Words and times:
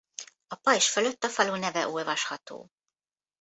A 0.47 0.55
pajzs 0.55 0.87
fölött 0.89 1.23
a 1.23 1.27
falu 1.29 1.55
neve 1.55 1.87
olvasható. 1.87 2.67